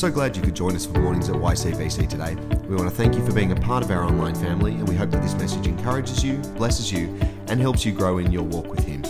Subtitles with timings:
[0.00, 2.34] so glad you could join us for mornings at YCBC today.
[2.66, 4.94] We want to thank you for being a part of our online family, and we
[4.94, 7.14] hope that this message encourages you, blesses you,
[7.48, 9.04] and helps you grow in your walk with Him.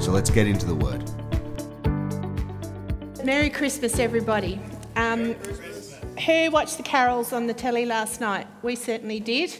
[0.00, 1.02] So let's get into the Word.
[3.24, 4.60] Merry Christmas, everybody.
[4.94, 5.34] Um,
[6.24, 8.46] who watched the carols on the telly last night?
[8.62, 9.52] We certainly did.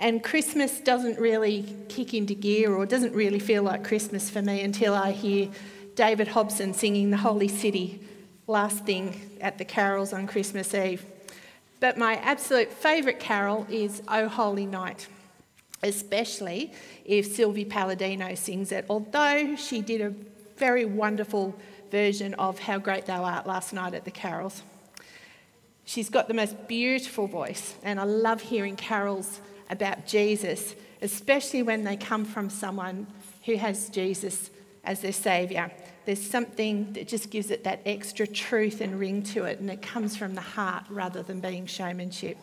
[0.00, 4.62] And Christmas doesn't really kick into gear or doesn't really feel like Christmas for me
[4.62, 5.48] until I hear
[5.94, 8.00] David Hobson singing The Holy City
[8.46, 11.04] last thing at the carols on Christmas Eve.
[11.80, 15.08] But my absolute favourite carol is O Holy Night,
[15.82, 16.72] especially
[17.04, 20.14] if Silvie Paladino sings it, although she did a
[20.56, 21.54] very wonderful
[21.90, 24.62] version of How Great Thou Art last night at the carols.
[25.84, 31.82] She's got the most beautiful voice, and I love hearing carols about Jesus, especially when
[31.82, 33.06] they come from someone
[33.44, 34.50] who has Jesus
[34.84, 35.70] as their Saviour.
[36.04, 39.82] There's something that just gives it that extra truth and ring to it, and it
[39.82, 42.36] comes from the heart rather than being showmanship.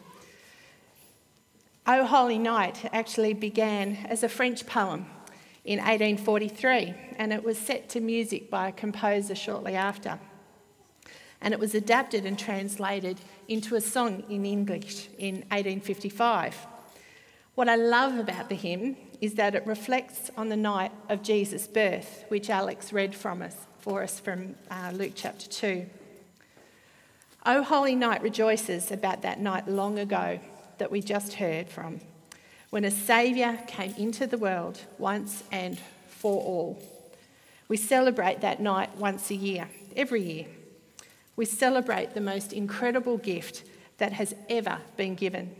[1.86, 5.08] O Holy Night actually began as a French poem
[5.66, 10.20] in 1843, and it was set to music by a composer shortly after.
[11.42, 16.56] And it was adapted and translated into a song in English in 1855.
[17.56, 21.68] What I love about the hymn is that it reflects on the night of Jesus'
[21.68, 25.86] birth, which Alex read from us, for us from uh, Luke chapter 2.
[27.46, 30.40] O Holy Night rejoices about that night long ago
[30.78, 32.00] that we just heard from,
[32.70, 36.82] when a Saviour came into the world once and for all.
[37.68, 40.48] We celebrate that night once a year, every year.
[41.36, 43.64] We celebrate the most incredible gift
[43.98, 45.56] that has ever been given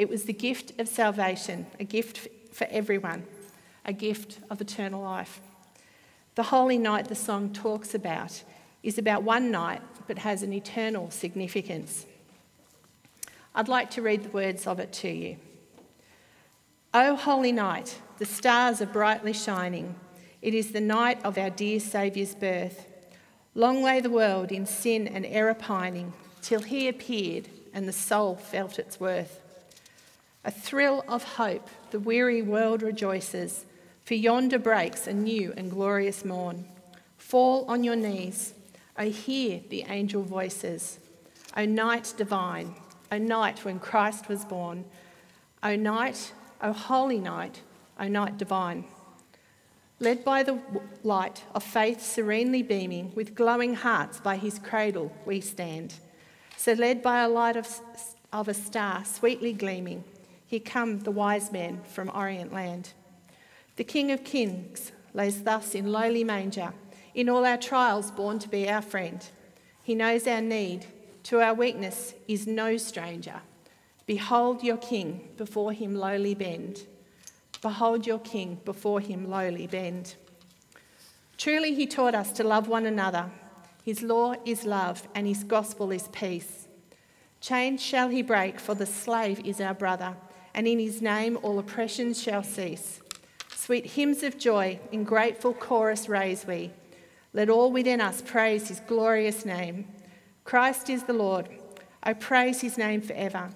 [0.00, 3.24] it was the gift of salvation, a gift for everyone,
[3.84, 5.40] a gift of eternal life.
[6.34, 8.42] The holy night the song talks about
[8.82, 12.06] is about one night but has an eternal significance.
[13.54, 15.36] I'd like to read the words of it to you.
[16.94, 19.94] O holy night, the stars are brightly shining.
[20.42, 22.86] It is the night of our dear Saviour's birth.
[23.54, 28.36] Long lay the world in sin and error pining, till he appeared and the soul
[28.36, 29.40] felt its worth.
[30.44, 33.64] A thrill of hope, the weary world rejoices,
[34.04, 36.64] for yonder breaks a new and glorious morn.
[37.16, 38.54] Fall on your knees,
[38.98, 40.98] O hear the angel voices.
[41.56, 42.74] O night divine,
[43.12, 44.84] O night when Christ was born.
[45.62, 47.62] O night, O holy night,
[47.98, 48.84] O night divine.
[49.98, 50.58] Led by the
[51.02, 55.94] light of faith serenely beaming, with glowing hearts by his cradle we stand.
[56.56, 57.68] So led by a light of,
[58.32, 60.04] of a star sweetly gleaming,
[60.50, 62.92] here come the wise men from Orient land.
[63.76, 66.72] The King of Kings lays thus in lowly manger,
[67.14, 69.24] in all our trials born to be our friend.
[69.84, 70.86] He knows our need,
[71.22, 73.42] to our weakness is no stranger.
[74.06, 76.84] Behold your King, before him lowly bend.
[77.62, 80.16] Behold your King, before him lowly bend.
[81.38, 83.30] Truly, he taught us to love one another.
[83.84, 86.66] His law is love, and his gospel is peace.
[87.40, 90.16] Chains shall he break, for the slave is our brother
[90.54, 93.00] and in his name all oppressions shall cease.
[93.54, 96.70] Sweet hymns of joy in grateful chorus raise we.
[97.32, 99.86] Let all within us praise his glorious name.
[100.44, 101.48] Christ is the Lord.
[102.02, 103.50] I praise his name forever.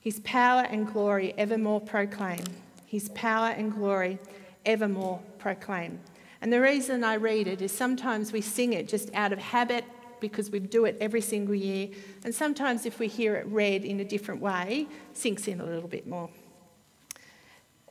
[0.00, 2.44] His power and glory evermore proclaim.
[2.86, 4.18] His power and glory
[4.64, 6.00] evermore proclaim.
[6.40, 9.84] And the reason I read it is sometimes we sing it just out of habit
[10.28, 11.88] because we do it every single year.
[12.24, 15.88] And sometimes, if we hear it read in a different way, sinks in a little
[15.88, 16.30] bit more.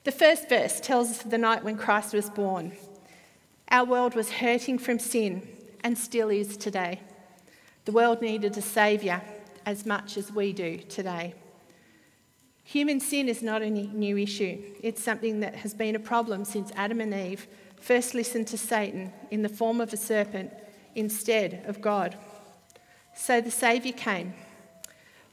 [0.04, 2.72] The first verse tells us of the night when Christ was born.
[3.70, 5.48] Our world was hurting from sin
[5.84, 7.02] and still is today.
[7.86, 9.22] The world needed a saviour
[9.64, 11.36] as much as we do today.
[12.64, 14.60] Human sin is not a new issue.
[14.82, 17.48] It's something that has been a problem since Adam and Eve
[17.80, 20.52] first listened to Satan in the form of a serpent
[20.96, 22.18] instead of God.
[23.16, 24.34] So the Saviour came.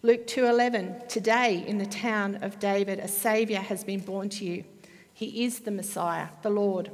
[0.02, 4.64] Luke 2:11 Today in the town of David a Saviour has been born to you.
[5.12, 6.90] He is the Messiah, the Lord.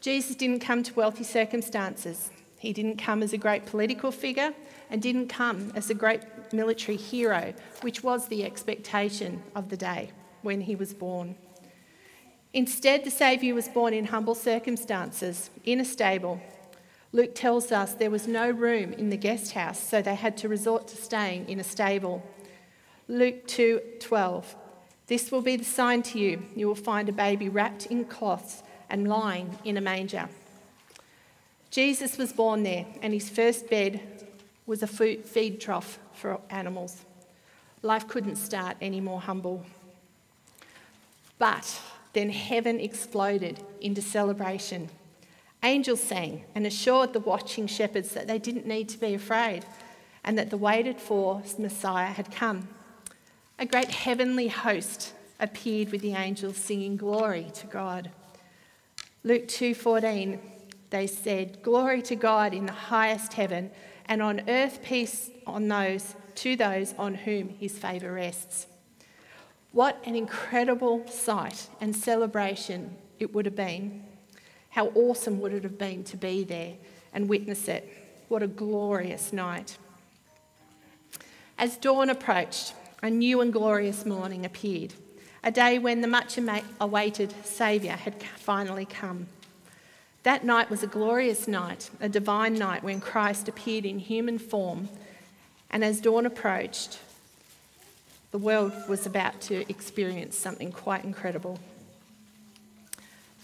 [0.00, 2.30] Jesus didn't come to wealthy circumstances.
[2.58, 4.52] He didn't come as a great political figure
[4.90, 6.22] and didn't come as a great
[6.52, 10.10] military hero, which was the expectation of the day
[10.42, 11.36] when he was born.
[12.52, 16.40] Instead, the Saviour was born in humble circumstances, in a stable,
[17.12, 20.48] Luke tells us there was no room in the guest house, so they had to
[20.48, 22.22] resort to staying in a stable.
[23.06, 24.56] Luke 2:12
[25.08, 26.46] This will be the sign to you.
[26.56, 30.28] You will find a baby wrapped in cloths and lying in a manger.
[31.70, 34.00] Jesus was born there, and his first bed
[34.66, 37.04] was a food, feed trough for animals.
[37.82, 39.66] Life couldn't start any more humble.
[41.38, 41.80] But
[42.12, 44.88] then heaven exploded into celebration.
[45.62, 49.64] Angels sang and assured the watching shepherds that they didn't need to be afraid
[50.24, 52.68] and that the waited for Messiah had come.
[53.58, 58.10] A great heavenly host appeared with the angels singing glory to God.
[59.24, 60.40] Luke 2:14
[60.90, 63.70] they said glory to God in the highest heaven
[64.06, 68.66] and on earth peace on those to those on whom his favor rests.
[69.72, 74.04] What an incredible sight and celebration it would have been.
[74.72, 76.72] How awesome would it have been to be there
[77.12, 77.86] and witness it?
[78.28, 79.76] What a glorious night.
[81.58, 82.72] As dawn approached,
[83.02, 84.94] a new and glorious morning appeared,
[85.44, 86.38] a day when the much
[86.80, 89.26] awaited Saviour had finally come.
[90.22, 94.88] That night was a glorious night, a divine night when Christ appeared in human form.
[95.68, 96.98] And as dawn approached,
[98.30, 101.58] the world was about to experience something quite incredible.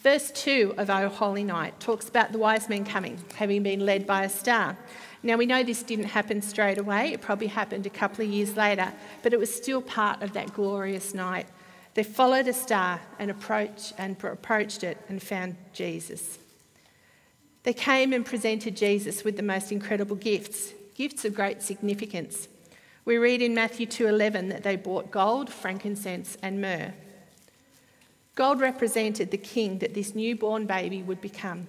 [0.09, 4.07] Verse 2 of O Holy Night talks about the wise men coming, having been led
[4.07, 4.75] by a star.
[5.23, 8.57] Now, we know this didn't happen straight away, it probably happened a couple of years
[8.57, 8.91] later,
[9.23, 11.47] but it was still part of that glorious night.
[11.93, 16.39] They followed a star and, approached, and approached it and found Jesus.
[17.65, 22.49] They came and presented Jesus with the most incredible gifts, gifts of great significance.
[23.05, 26.95] We read in Matthew 2:11 that they brought gold, frankincense, and myrrh.
[28.39, 31.67] Gold represented the king that this newborn baby would become.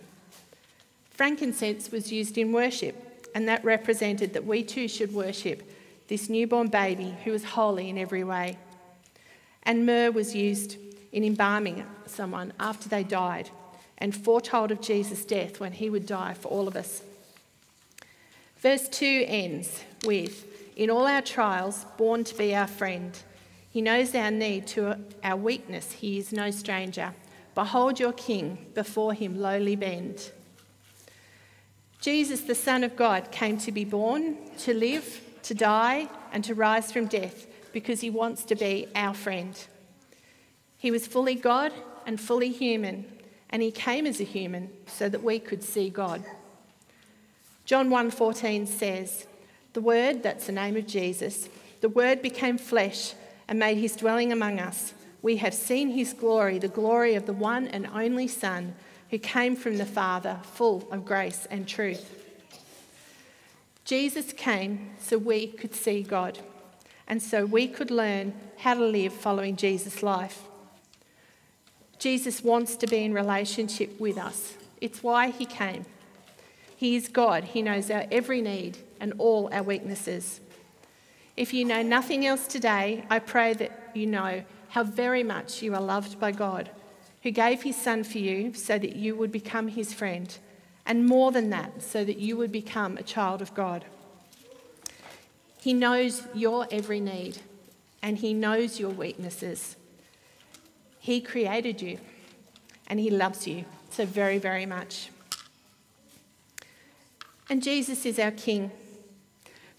[1.09, 5.63] Frankincense was used in worship and that represented that we too should worship
[6.09, 8.59] this newborn baby who was holy in every way.
[9.63, 10.77] And myrrh was used
[11.11, 13.49] in embalming someone after they died
[13.97, 17.01] and foretold of Jesus' death when he would die for all of us.
[18.59, 20.45] Verse 2 ends with
[20.75, 23.17] In all our trials, born to be our friend.
[23.69, 25.91] He knows our need to our weakness.
[25.91, 27.13] He is no stranger.
[27.53, 30.31] Behold your King, before him lowly bend.
[32.01, 36.55] Jesus, the Son of God, came to be born, to live, to die, and to
[36.55, 39.65] rise from death because he wants to be our friend.
[40.77, 41.73] He was fully God
[42.05, 43.05] and fully human,
[43.49, 46.23] and he came as a human so that we could see God.
[47.65, 49.27] John 1:14 says,
[49.73, 51.49] "The word, that's the name of Jesus,
[51.81, 53.13] the word became flesh
[53.49, 54.93] and made his dwelling among us.
[55.23, 58.75] We have seen his glory, the glory of the one and only Son,
[59.09, 62.15] who came from the Father, full of grace and truth.
[63.83, 66.37] Jesus came so we could see God
[67.07, 70.43] and so we could learn how to live following Jesus' life.
[71.97, 74.53] Jesus wants to be in relationship with us.
[74.79, 75.85] It's why he came.
[76.77, 77.45] He is God.
[77.45, 80.39] He knows our every need and all our weaknesses.
[81.39, 85.73] If you know nothing else today, I pray that you know how very much you
[85.73, 86.69] are loved by God
[87.23, 90.37] who gave his son for you so that you would become his friend,
[90.85, 93.85] and more than that, so that you would become a child of God.
[95.61, 97.37] He knows your every need,
[98.03, 99.77] and he knows your weaknesses.
[100.99, 101.99] He created you,
[102.87, 105.09] and he loves you so very, very much.
[107.49, 108.71] And Jesus is our King.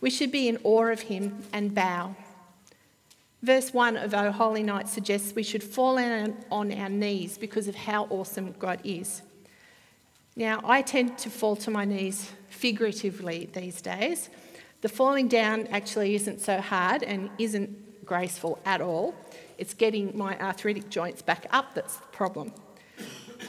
[0.00, 2.16] We should be in awe of him and bow.
[3.42, 7.74] Verse 1 of O Holy Night suggests we should fall on our knees because of
[7.74, 9.22] how awesome God is.
[10.36, 14.28] Now, I tend to fall to my knees figuratively these days.
[14.82, 19.14] The falling down actually isn't so hard and isn't graceful at all.
[19.58, 22.52] It's getting my arthritic joints back up that's the problem.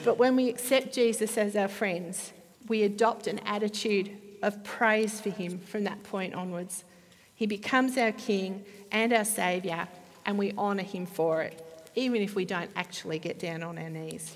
[0.03, 2.33] But when we accept Jesus as our friends,
[2.67, 6.83] we adopt an attitude of praise for him from that point onwards.
[7.35, 9.87] He becomes our King and our Saviour,
[10.25, 11.63] and we honour him for it,
[11.95, 14.35] even if we don't actually get down on our knees.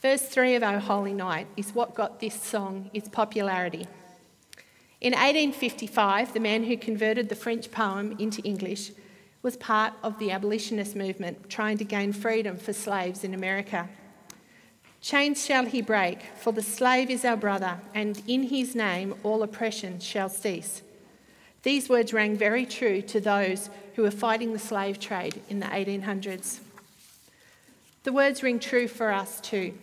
[0.00, 3.86] Verse 3 of O Holy Night is what got this song its popularity.
[5.00, 8.92] In 1855, the man who converted the French poem into English
[9.42, 13.88] was part of the abolitionist movement trying to gain freedom for slaves in America.
[15.02, 19.42] Chains shall he break, for the slave is our brother, and in his name all
[19.42, 20.82] oppression shall cease.
[21.64, 25.66] These words rang very true to those who were fighting the slave trade in the
[25.66, 26.60] 1800s.
[28.04, 29.74] The words ring true for us too.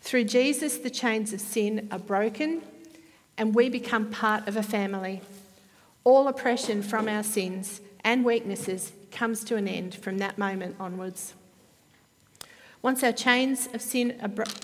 [0.00, 2.62] Through Jesus, the chains of sin are broken
[3.36, 5.22] and we become part of a family.
[6.04, 11.34] All oppression from our sins and weaknesses comes to an end from that moment onwards.
[12.84, 14.12] Once our chains of, sin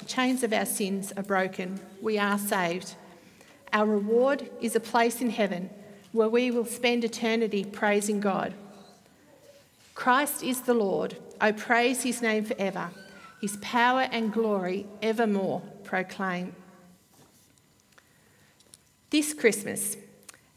[0.06, 2.94] chains of our sins are broken, we are saved
[3.72, 5.70] Our reward is a place in heaven
[6.12, 8.52] where we will spend eternity praising God.
[9.94, 11.16] Christ is the Lord.
[11.40, 12.90] I praise his name forever.
[13.40, 16.54] His power and glory evermore proclaim.
[19.08, 19.96] This Christmas,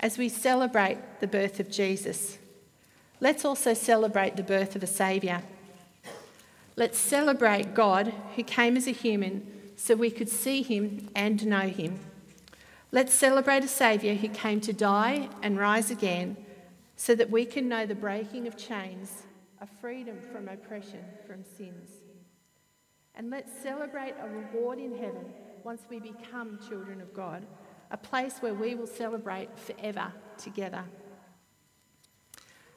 [0.02, 2.40] as we celebrate the birth of Jesus,
[3.22, 5.44] let's also celebrate the birth of a Saviour.
[6.76, 11.68] Let's celebrate God who came as a human so we could see him and know
[11.68, 12.00] him.
[12.92, 16.38] Let's celebrate a Saviour who came to die and rise again
[16.96, 19.24] so that we can know the breaking of chains,
[19.62, 21.90] a freedom from oppression from sins.
[23.16, 25.26] And let's celebrate a reward in heaven
[25.64, 27.46] once we become children of God
[27.94, 30.84] a place where we will celebrate forever together.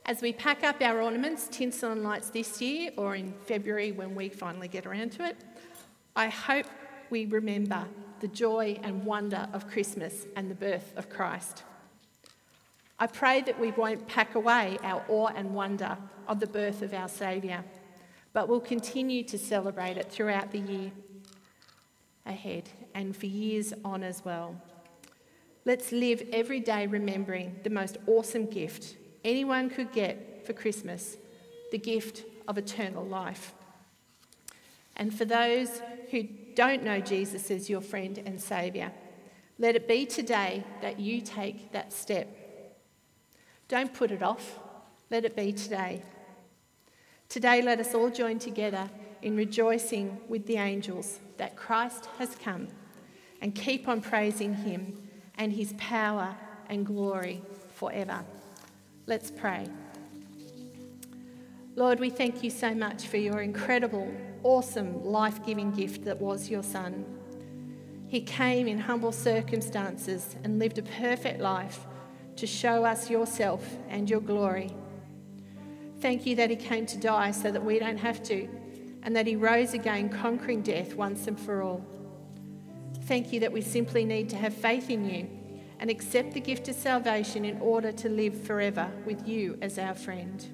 [0.08, 4.14] As we pack up our ornaments, tinsel and lights this year, or in February when
[4.14, 5.36] we finally get around to it,
[6.14, 6.66] I hope
[7.10, 7.84] we remember
[8.20, 11.64] the joy and wonder of Christmas and the birth of Christ.
[13.00, 15.98] I pray that we won't pack away our awe and wonder
[16.28, 17.64] of the birth of our Saviour,
[18.32, 20.92] but will continue to celebrate it throughout the year
[22.26, 24.54] ahead and for years on as well.
[25.64, 28.94] Let's live every day remembering the most awesome gift
[29.26, 31.16] anyone could get for Christmas
[31.72, 33.52] the gift of eternal life.
[34.96, 36.22] And for those who
[36.54, 38.92] don't know Jesus as your friend and Saviour,
[39.58, 42.28] let it be today that you take that step.
[43.68, 44.60] Don't put it off,
[45.10, 46.02] let it be today.
[47.28, 48.88] Today, let us all join together
[49.20, 52.68] in rejoicing with the angels that Christ has come
[53.42, 54.96] and keep on praising him
[55.36, 56.36] and his power
[56.68, 57.42] and glory
[57.74, 58.24] forever.
[59.08, 59.68] Let's pray.
[61.76, 66.50] Lord, we thank you so much for your incredible, awesome, life giving gift that was
[66.50, 67.04] your Son.
[68.08, 71.86] He came in humble circumstances and lived a perfect life
[72.34, 74.74] to show us yourself and your glory.
[76.00, 78.48] Thank you that He came to die so that we don't have to,
[79.04, 81.86] and that He rose again, conquering death once and for all.
[83.02, 85.28] Thank you that we simply need to have faith in you
[85.78, 89.94] and accept the gift of salvation in order to live forever with you as our
[89.94, 90.46] friend.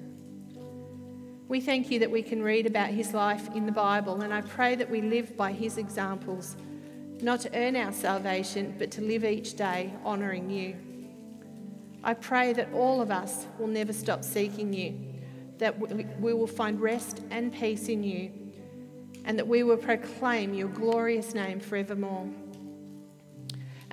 [1.47, 4.41] We thank you that we can read about his life in the Bible, and I
[4.41, 6.55] pray that we live by his examples,
[7.21, 10.75] not to earn our salvation, but to live each day honouring you.
[12.03, 14.97] I pray that all of us will never stop seeking you,
[15.59, 15.79] that
[16.19, 18.31] we will find rest and peace in you,
[19.23, 22.27] and that we will proclaim your glorious name forevermore.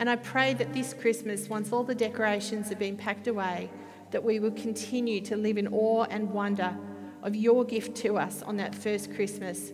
[0.01, 3.71] And I pray that this Christmas, once all the decorations have been packed away,
[4.13, 6.75] that we will continue to live in awe and wonder
[7.23, 9.73] of your gift to us on that first Christmas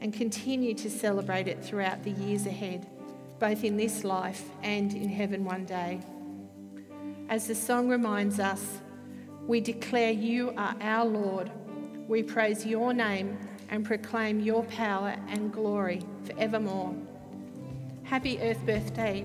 [0.00, 2.86] and continue to celebrate it throughout the years ahead,
[3.40, 6.00] both in this life and in heaven one day.
[7.28, 8.80] As the song reminds us,
[9.48, 11.50] we declare you are our Lord.
[12.06, 13.36] We praise your name
[13.68, 16.94] and proclaim your power and glory forevermore.
[18.04, 19.24] Happy Earth Birthday